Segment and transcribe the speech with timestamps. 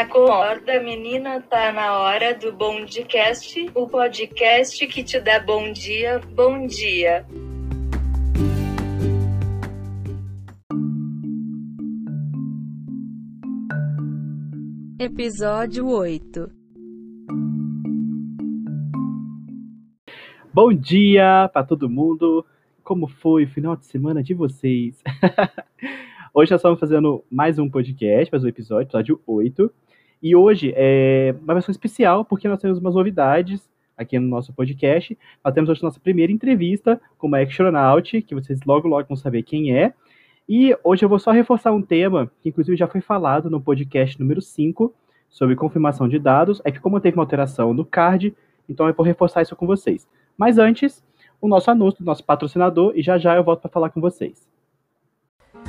[0.00, 6.66] Acorda, menina, tá na hora do Bondcast, o podcast que te dá bom dia, bom
[6.66, 7.26] dia.
[14.98, 16.50] Episódio 8
[20.54, 22.46] Bom dia para todo mundo.
[22.82, 25.02] Como foi o final de semana de vocês?
[26.32, 29.70] hoje nós estamos fazendo mais um podcast, mais um episódio, episódio 8.
[30.22, 35.16] E hoje é uma versão especial porque nós temos umas novidades aqui no nosso podcast.
[35.44, 39.16] Nós temos hoje a nossa primeira entrevista com uma astronaut, que vocês logo logo vão
[39.16, 39.92] saber quem é.
[40.48, 44.18] E hoje eu vou só reforçar um tema que inclusive já foi falado no podcast
[44.18, 44.92] número 5
[45.28, 46.60] sobre confirmação de dados.
[46.64, 48.34] É que como teve uma alteração no card,
[48.68, 50.08] então eu vou reforçar isso com vocês.
[50.36, 51.04] Mas antes,
[51.40, 54.46] o nosso anúncio do nosso patrocinador e já já eu volto para falar com vocês.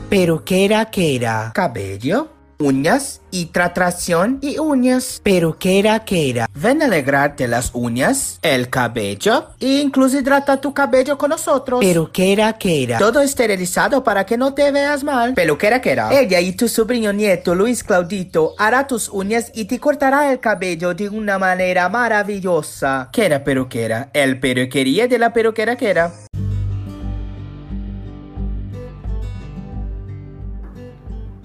[0.10, 1.52] Peruquera Quera.
[1.54, 5.20] Cabello, uñas y tratación y uñas.
[5.24, 6.48] Peruquera Quera.
[6.54, 11.80] Ven a alegrarte las uñas, el cabello e incluso hidrata tu cabello con nosotros.
[11.80, 12.98] Peruquera Quera.
[12.98, 15.34] Todo esterilizado para que no te veas mal.
[15.34, 16.14] Peluquera Quera.
[16.14, 20.94] Ella y tu sobrino nieto Luis Claudito hará tus uñas y te cortará el cabello
[20.94, 23.10] de una manera maravillosa.
[23.12, 24.10] Quera Peruquera.
[24.14, 26.14] El peluquería de la Peruquera Quera.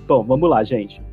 [0.06, 1.05] Bom, vamos lá, gente.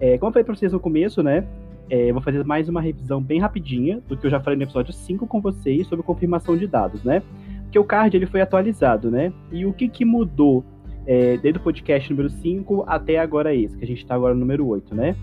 [0.00, 1.46] É, como eu falei para vocês no começo, né?
[1.90, 4.62] É, eu vou fazer mais uma revisão bem rapidinha do que eu já falei no
[4.62, 7.22] episódio 5 com vocês sobre confirmação de dados, né?
[7.64, 9.32] Porque o card ele foi atualizado, né?
[9.52, 10.64] E o que, que mudou
[11.06, 14.40] é, desde o podcast número 5 até agora esse, que a gente está agora no
[14.40, 15.14] número 8, né?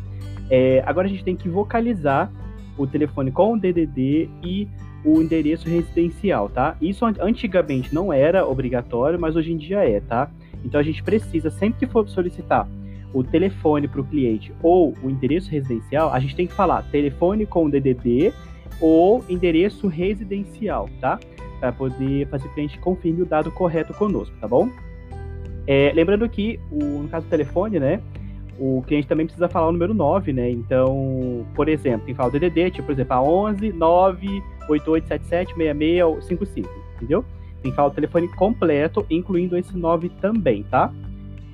[0.50, 2.32] É, agora a gente tem que vocalizar
[2.78, 4.68] o telefone com o DDD e
[5.04, 6.76] o endereço residencial, tá?
[6.80, 10.30] Isso antigamente não era obrigatório, mas hoje em dia é, tá?
[10.64, 12.68] Então a gente precisa, sempre que for solicitar
[13.14, 17.46] o telefone para o cliente ou o endereço residencial, a gente tem que falar telefone
[17.46, 18.34] com DDD
[18.80, 21.20] ou endereço residencial, tá?
[21.60, 24.70] Para poder fazer o cliente confirme o dado correto conosco, tá bom?
[25.66, 28.02] É, lembrando que, o, no caso do telefone, né?
[28.60, 30.50] O cliente também precisa falar o número 9, né?
[30.50, 35.54] Então, por exemplo, tem que falar o DDD, tipo, por exemplo, a 11 9 8877
[35.56, 37.26] 6655, entendeu?
[37.62, 40.92] Tem que falar o telefone completo, incluindo esse 9 também, tá?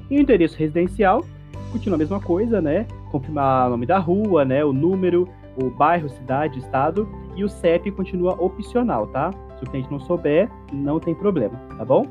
[0.09, 1.25] E o endereço residencial,
[1.73, 2.85] continua a mesma coisa, né?
[3.11, 4.63] Confirmar o nome da rua, né?
[4.63, 7.09] O número, o bairro, cidade, estado.
[7.35, 9.31] E o CEP continua opcional, tá?
[9.57, 12.05] Se o cliente não souber, não tem problema, tá bom?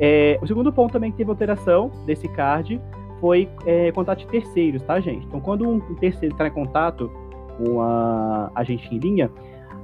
[0.00, 2.80] É, o segundo ponto também que teve alteração desse card
[3.20, 5.26] foi é, contato de terceiros, tá, gente?
[5.26, 7.10] Então, quando um terceiro entrar em contato
[7.58, 9.30] com a, a gente em linha,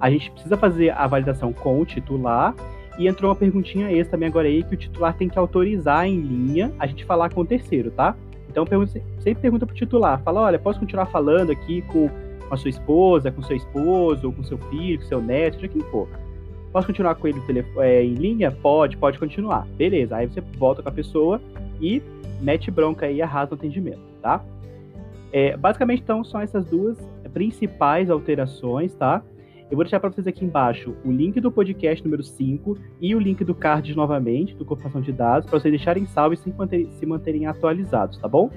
[0.00, 2.54] a gente precisa fazer a validação com o titular
[2.98, 6.20] e entrou uma perguntinha extra também agora aí que o titular tem que autorizar em
[6.20, 8.16] linha a gente falar com o terceiro, tá?
[8.54, 8.86] Então
[9.18, 12.08] sempre pergunta pro titular, fala, olha, posso continuar falando aqui com
[12.48, 16.08] a sua esposa, com seu esposo, com seu filho, com seu neto, seja quem for.
[16.72, 17.40] Posso continuar com ele
[17.78, 18.52] é, em linha?
[18.52, 19.66] Pode, pode continuar.
[19.76, 20.16] Beleza.
[20.16, 21.40] Aí você volta com a pessoa
[21.80, 22.00] e
[22.40, 24.40] mete bronca aí e arrasa o atendimento, tá?
[25.32, 26.96] É, basicamente, então, são essas duas
[27.32, 29.20] principais alterações, tá?
[29.70, 33.18] Eu vou deixar para vocês aqui embaixo o link do podcast número 5 e o
[33.18, 36.90] link do card novamente, do confirmação de dados, para vocês deixarem salvo e se manterem,
[36.92, 38.50] se manterem atualizados, tá bom?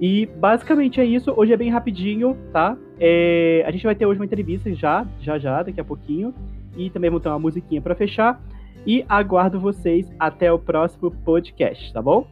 [0.00, 1.32] E basicamente é isso.
[1.36, 2.76] Hoje é bem rapidinho, tá?
[2.98, 6.34] É, a gente vai ter hoje uma entrevista já, já, já, daqui a pouquinho.
[6.76, 8.42] E também vou ter uma musiquinha para fechar.
[8.86, 12.26] E aguardo vocês até o próximo podcast, tá bom?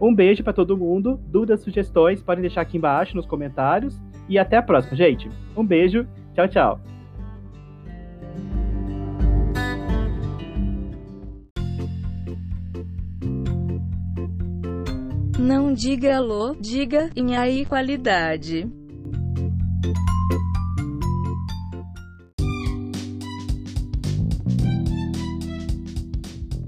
[0.00, 1.20] Um beijo para todo mundo.
[1.26, 4.00] Dúvidas, sugestões, podem deixar aqui embaixo nos comentários.
[4.28, 5.28] E até a próxima, gente.
[5.56, 6.06] Um beijo.
[6.34, 6.97] Tchau, tchau.
[15.48, 18.70] Não diga alô, diga em aí qualidade.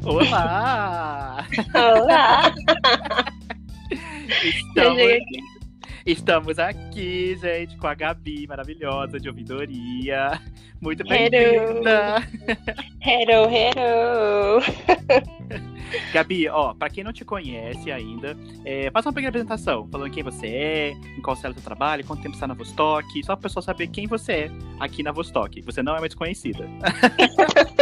[0.02, 1.46] Olá!
[1.74, 2.54] Olá!
[4.42, 5.02] estamos,
[6.12, 10.40] estamos aqui, gente, com a Gabi, maravilhosa, de ouvidoria.
[10.80, 12.16] Muito bem-vinda!
[13.00, 14.60] Hello, hello!
[16.12, 20.22] Gabi, ó, pra quem não te conhece ainda, é, faça uma pequena apresentação, falando quem
[20.22, 23.42] você é, em qual célula você trabalha, quanto tempo você está na Vostok, só pra
[23.42, 25.60] pessoa saber quem você é aqui na Vostok.
[25.62, 26.68] Você não é mais conhecida.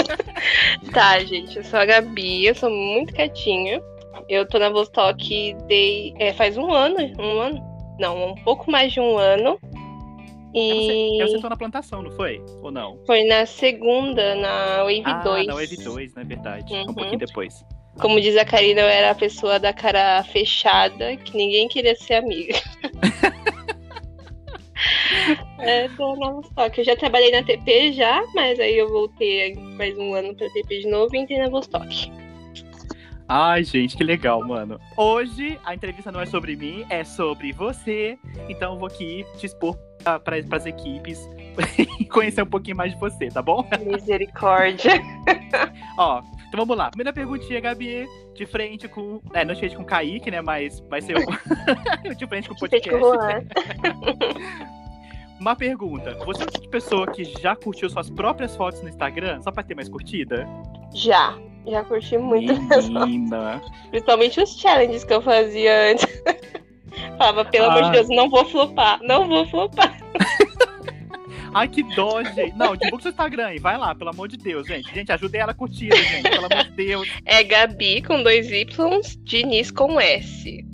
[0.93, 3.81] tá, gente, eu sou a Gabi, eu sou muito quietinha.
[4.29, 7.68] Eu tô na Vostok de, é, faz um ano, um ano,
[7.99, 9.59] não, um pouco mais de um ano.
[10.55, 11.19] E...
[11.19, 12.43] Você, você na plantação, não foi?
[12.63, 12.99] Ou não?
[13.07, 15.47] Foi na segunda, na Wave ah, 2.
[15.47, 16.29] na Wave 2, na né?
[16.29, 16.73] verdade.
[16.73, 16.83] Uhum.
[16.83, 17.65] Um pouquinho depois.
[18.01, 22.15] Como diz a Karina, eu era a pessoa da cara fechada, que ninguém queria ser
[22.15, 22.55] amiga.
[25.59, 26.79] É, tô na Vostok.
[26.79, 30.81] Eu já trabalhei na TP já, mas aí eu voltei faz um ano pra TP
[30.81, 32.11] de novo e entrei na Vostok.
[33.29, 34.81] Ai, gente, que legal, mano.
[34.97, 38.19] Hoje a entrevista não é sobre mim, é sobre você.
[38.49, 41.29] Então eu vou aqui te expor para as equipes
[42.01, 43.69] e conhecer um pouquinho mais de você, tá bom?
[43.85, 44.93] Misericórdia.
[45.99, 46.89] Ó, então vamos lá.
[46.89, 48.07] Primeira perguntinha, Gabi.
[48.35, 49.21] De frente com.
[49.35, 50.41] É, não de frente com o Kaique, né?
[50.41, 52.15] Mas vai ser o...
[52.15, 52.99] de frente com o podcast.
[55.39, 56.15] Uma pergunta.
[56.25, 59.75] Você é de pessoa que já curtiu suas próprias fotos no Instagram só pra ter
[59.75, 60.49] mais curtida?
[60.95, 61.37] Já.
[61.71, 62.55] Já curti muito.
[62.91, 63.63] Menina.
[63.91, 66.07] Principalmente os challenges que eu fazia antes.
[67.17, 67.69] Falava, pelo ah.
[67.69, 67.93] amor de ah.
[67.93, 69.99] Deus, não vou flopar, não vou flopar.
[71.55, 72.57] Ai, que dó, gente.
[72.57, 73.59] Não, divulga seu Instagram aí.
[73.59, 74.93] Vai lá, pelo amor de Deus, gente.
[74.95, 76.29] Gente, ajudei ela a curtir, gente.
[76.29, 77.09] Pelo amor de Deus.
[77.25, 80.65] É Gabi com dois Y, Diniz com S.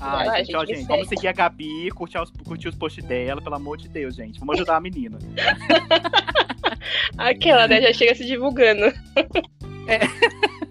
[0.00, 3.42] Lá, gente, gente, ó, gente, vamos seguir a Gabi, curtir os, curtir os posts dela,
[3.42, 4.40] pelo amor de Deus, gente.
[4.40, 5.18] Vamos ajudar a menina.
[7.18, 7.82] Aquela, né?
[7.82, 8.90] Já chega se divulgando.
[9.86, 10.00] É.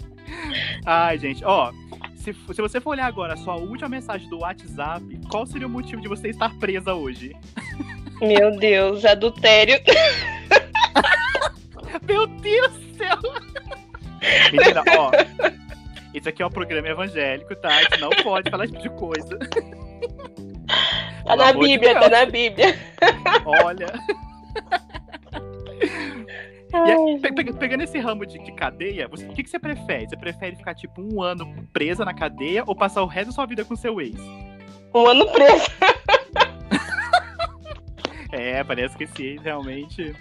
[0.86, 1.72] Ai, gente, ó.
[2.16, 5.70] Se, se você for olhar agora a sua última mensagem do WhatsApp, qual seria o
[5.70, 7.36] motivo de você estar presa hoje?
[8.22, 9.80] Meu Deus, adultério.
[12.04, 13.18] Meu Deus do céu!
[14.52, 15.12] Menina, ó.
[16.14, 17.70] Isso aqui é um programa evangélico, tá?
[17.70, 19.40] A gente não pode falar esse tipo de coisa.
[21.26, 22.80] Tá na Bíblia, de tá na Bíblia.
[23.46, 23.88] Olha.
[26.72, 30.08] Aí, pe pe pegando esse ramo de, de cadeia, você, o que, que você prefere?
[30.08, 33.46] Você prefere ficar, tipo, um ano presa na cadeia ou passar o resto da sua
[33.46, 34.16] vida com seu ex?
[34.94, 35.68] Um ano presa.
[38.32, 40.16] É, parece que sim, realmente.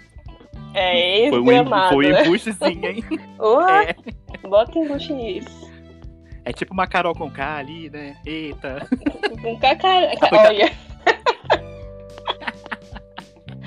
[0.73, 3.03] É, foi um, foi um embustezinho, hein?
[3.39, 3.69] Uhum.
[3.69, 3.95] É.
[4.47, 5.69] Bota embuste nisso.
[6.43, 8.17] É tipo uma Carol com K ali, né?
[8.25, 8.85] Eita.
[9.45, 10.15] Um cacaré.
[10.31, 10.71] Olha.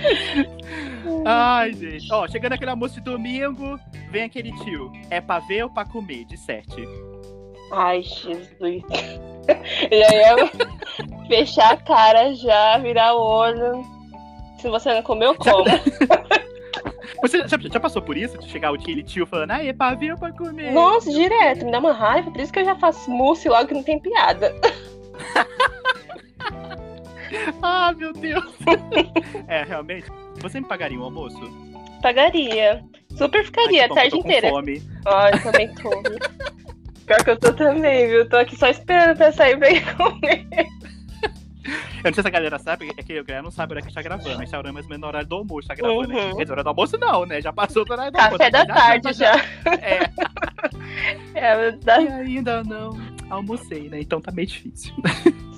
[1.25, 2.13] Ai, gente.
[2.13, 3.79] Ó, chegando aquele almoço de domingo,
[4.11, 4.93] vem aquele tio.
[5.11, 6.25] É pra ver ou pra comer?
[6.25, 6.87] De sete.
[7.73, 8.83] Ai, Jesus.
[9.91, 10.51] já ia
[11.29, 13.83] fechar a cara já, virar o olho.
[14.59, 15.65] Se você não comeu, como?
[17.21, 18.37] Você já, já, passou por isso?
[18.37, 20.73] De chegar aquele tio falando, ah, é pavio pra comer?
[20.73, 23.75] Nossa, direto, me dá uma raiva, por isso que eu já faço mousse logo que
[23.75, 24.53] não tem piada.
[27.62, 28.56] ah, meu Deus.
[29.49, 30.06] é, realmente.
[30.40, 31.40] Você me pagaria um almoço?
[32.02, 32.84] Pagaria.
[33.17, 34.49] Super ficaria Ai, bom, a tarde inteira.
[34.49, 34.82] Fome.
[35.06, 35.90] Ó, eu também tô.
[37.06, 38.29] Pior que eu tô também, viu?
[38.29, 40.46] Tô aqui só esperando pra sair pra ir comer.
[42.05, 43.87] Eu não sei se a galera sabe, é que a galera não sabe a hora
[43.87, 44.31] que tá gravando.
[44.31, 46.12] A gente tá mais ou menos no horário do almoço, tá gravando.
[46.12, 46.37] Uhum.
[46.37, 47.40] Quer hora do almoço não, né?
[47.40, 48.38] Já passou do horário do almoço.
[48.38, 49.37] Café da já, tarde já.
[49.37, 49.44] já.
[51.34, 51.67] É.
[51.67, 52.00] é da...
[52.02, 52.99] E ainda não
[53.31, 54.00] almocei, né?
[54.00, 54.93] Então tá meio difícil.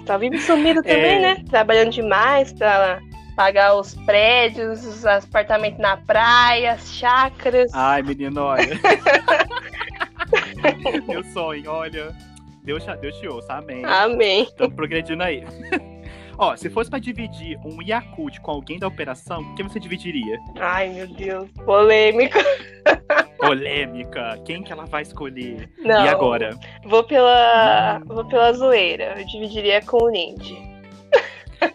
[0.04, 1.20] Você tá vindo sumido também, é...
[1.20, 1.44] né?
[1.48, 3.00] Trabalhando demais pra
[3.34, 7.72] pagar os prédios, os apartamentos na praia, as chácaras.
[7.72, 8.78] Ai, menino, olha.
[11.08, 12.14] Meu sonho, olha.
[12.62, 13.82] Deus, Deus te ouça, amém.
[13.82, 14.42] Amém.
[14.42, 15.42] Estamos progredindo aí.
[16.36, 20.38] Ó, se fosse pra dividir um Yakult com alguém da operação, o que você dividiria?
[20.60, 21.48] Ai, meu Deus.
[21.64, 22.38] Polêmica.
[23.46, 24.41] Polêmica.
[24.44, 25.69] Quem que ela vai escolher?
[25.79, 26.58] Não, e agora?
[26.85, 28.00] Vou pela.
[28.02, 28.14] Hum.
[28.14, 29.14] Vou pela zoeira.
[29.19, 30.74] Eu dividiria com o Nindy.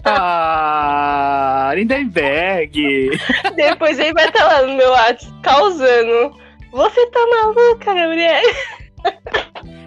[0.05, 3.09] Ah, Lindenberg!
[3.55, 6.37] Depois ele vai estar lá no meu WhatsApp causando.
[6.71, 8.43] Você tá maluca, Gabriel?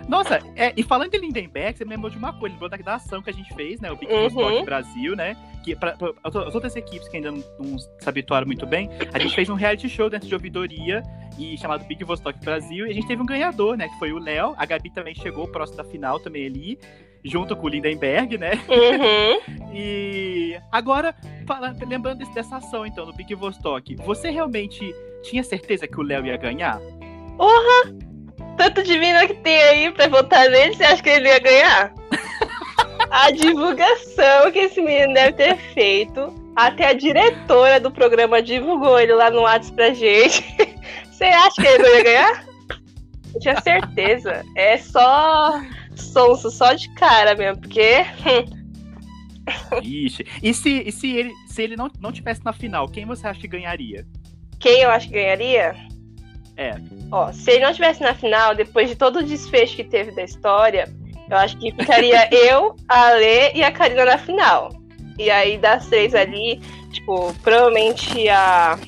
[0.08, 2.94] Nossa, é, e falando de Lindenberg, você me lembrou de uma coisa, lembrou da, da
[2.94, 3.90] ação que a gente fez, né?
[3.90, 4.64] O Big uhum.
[4.64, 5.36] Brasil, né?
[5.64, 9.18] Que pra, pra, as outras equipes que ainda não, não, se habituaram muito bem, a
[9.18, 11.02] gente fez um reality show dentro de ouvidoria
[11.38, 13.88] e chamado Big Vostok Brasil, e a gente teve um ganhador, né?
[13.88, 14.54] Que foi o Léo.
[14.56, 16.78] A Gabi também chegou próximo da final também ali
[17.24, 18.52] junto com o Lindenberg, né?
[18.68, 19.70] Uhum.
[19.72, 21.14] e agora,
[21.46, 24.92] fala, lembrando dessa ação, então, do Big Vostok, você realmente
[25.22, 26.80] tinha certeza que o Léo ia ganhar?
[27.36, 28.11] Porra!
[28.62, 31.92] Tanto de mina que tem aí pra votar nele, você acha que ele ia ganhar?
[33.10, 36.32] a divulgação que esse menino deve ter feito.
[36.54, 40.44] Até a diretora do programa divulgou ele lá no WhatsApp pra gente.
[41.10, 42.44] Você acha que ele não ia ganhar?
[43.34, 44.44] Eu tinha certeza.
[44.54, 45.60] É só
[45.96, 48.04] sonso, só de cara mesmo, porque.
[49.82, 50.24] Ixi.
[50.42, 53.40] E se, e se ele, se ele não, não tivesse na final, quem você acha
[53.40, 54.06] que ganharia?
[54.60, 55.74] Quem eu acho que ganharia?
[56.62, 56.76] É.
[57.10, 60.22] Ó, se ele não estivesse na final, depois de todo o desfecho que teve da
[60.22, 60.88] história,
[61.28, 64.70] eu acho que ficaria eu, a Ale e a Karina na final.
[65.18, 66.60] E aí, das três ali,
[66.92, 68.78] tipo, provavelmente a,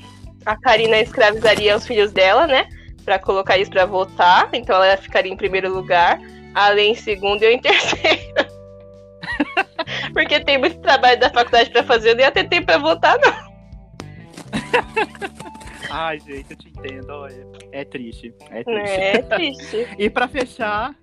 [0.46, 2.68] a Karina escravizaria os filhos dela, né?
[3.04, 4.48] Pra colocar eles pra votar.
[4.52, 6.20] Então ela ficaria em primeiro lugar.
[6.54, 8.54] A Ale em segundo e eu em terceiro.
[10.12, 13.18] Porque tem muito trabalho da faculdade pra fazer, eu nem ia ter tempo pra votar,
[13.18, 13.34] não.
[15.90, 17.10] Ai, gente, eu te entendo.
[17.10, 17.46] olha.
[17.72, 18.34] É triste.
[18.50, 19.00] É triste.
[19.00, 19.88] É triste.
[19.98, 20.94] E pra fechar,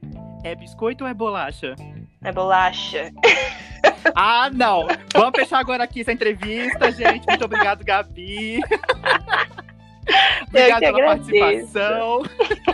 [0.44, 1.76] é biscoito ou é bolacha?
[2.24, 3.12] É bolacha.
[4.16, 4.88] Ah, não!
[5.14, 7.26] Vamos fechar agora aqui essa entrevista, gente.
[7.28, 8.60] Muito obrigado, Gabi.
[10.48, 11.32] Obrigado que pela agradeço.
[11.74, 12.24] participação.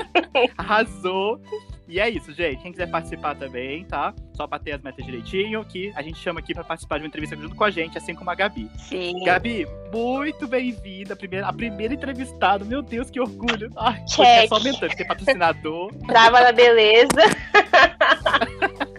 [0.58, 1.42] Arrasou.
[1.88, 2.62] E é isso, gente.
[2.62, 4.14] Quem quiser participar também, tá?
[4.36, 7.36] Só bater as metas direitinho, que a gente chama aqui pra participar de uma entrevista
[7.36, 8.70] junto com a gente, assim como a Gabi.
[8.78, 9.24] Sim.
[9.24, 11.14] Gabi, muito bem-vinda.
[11.14, 12.66] A primeira, a primeira entrevistada.
[12.66, 13.72] Meu Deus, que orgulho.
[13.78, 14.50] Ai, Check.
[14.50, 14.96] só aumentando.
[14.96, 15.94] Tem patrocinador.
[16.08, 17.08] Trava na beleza.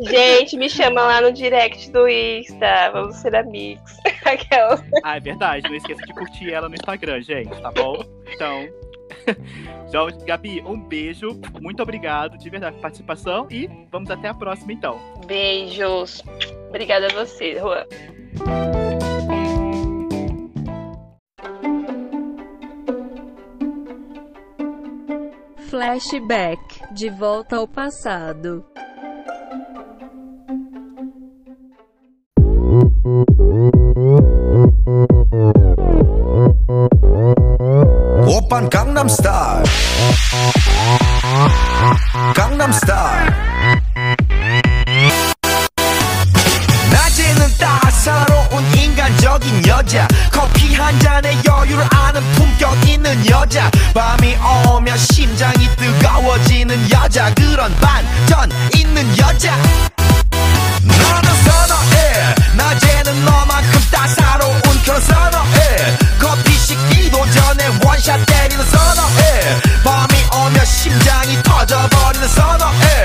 [0.00, 2.90] Gente, me chama lá no direct do Insta.
[2.92, 3.92] Vamos ser amigos.
[4.24, 4.82] Aquela.
[5.04, 5.68] Ah, é verdade.
[5.68, 8.02] Não esqueça de curtir ela no Instagram, gente, tá bom?
[8.32, 8.66] Então.
[9.88, 11.40] Então, Gabi, um beijo.
[11.60, 13.48] Muito obrigado de verdade pela participação.
[13.50, 15.00] E vamos até a próxima, então.
[15.26, 16.22] Beijos.
[16.68, 17.84] Obrigada a você, Juan.
[25.68, 26.94] Flashback.
[26.94, 28.64] De volta ao passado.
[54.80, 59.54] 오면 심장이 뜨거워지는 여자 그런 반전 있는 여자.
[60.82, 62.34] 나는 선어해.
[62.56, 65.98] 낮에는 너만큼 따사로운 그런 선어해.
[66.18, 69.60] 커피 식기도 전에 원샷 때리는 선어해.
[69.84, 73.04] 밤이 오면 심장이 터져버리는 그런 선어해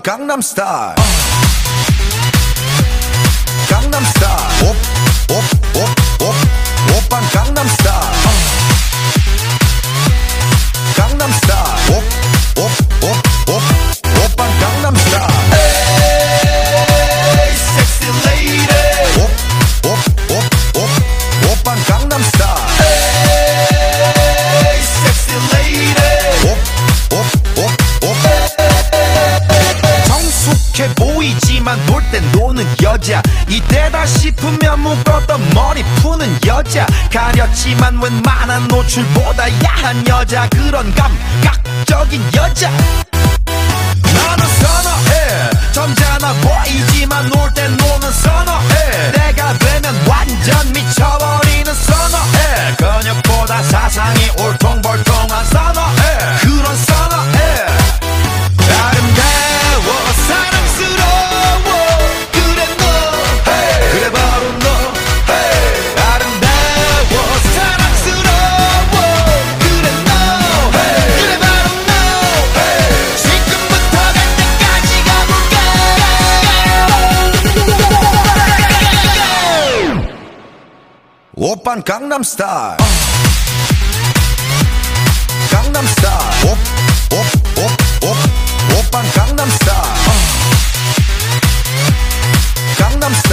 [0.00, 0.94] 강남스타일
[3.68, 4.91] 강남스타일
[38.93, 42.69] 노출보다 야한 여자 그런 감각적인 여자.
[42.69, 45.49] 나는 선어해.
[45.71, 49.11] 점잖아 보이지만 놀 땐 노는 선어해.
[49.13, 52.75] 내가 되면 완전 미쳐버리는 선어해.
[52.77, 55.72] 근육보다 사상이 울퉁불퉁한 선어
[81.53, 82.77] 오빤 강남스타일.
[85.51, 86.45] 강남스타일.
[87.11, 88.17] 옵옵옵옵
[88.79, 89.77] 오빤 강남스타일.
[92.79, 93.32] 강남스타일